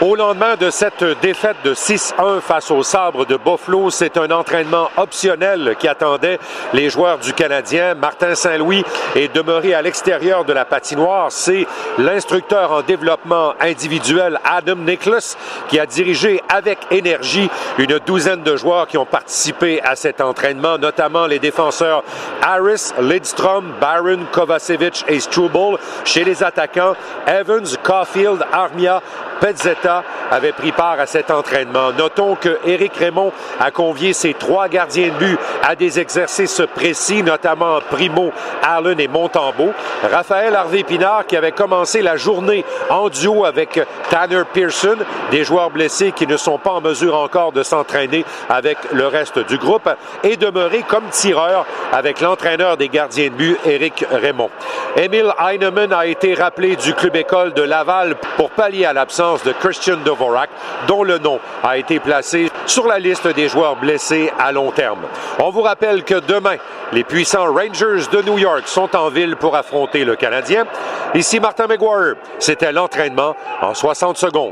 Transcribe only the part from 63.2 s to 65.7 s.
des joueurs blessés à long terme. On vous